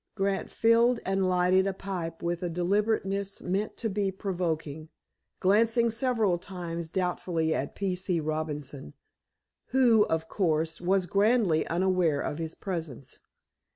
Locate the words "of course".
10.07-10.81